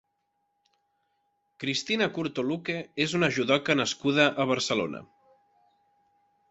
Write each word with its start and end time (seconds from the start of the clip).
Cristina 1.63 2.07
Curto 2.15 2.47
Luque 2.49 2.79
és 3.07 3.15
una 3.21 3.31
judoca 3.37 3.77
nascuda 3.83 4.27
a 4.45 4.53
Barcelona. 4.55 5.05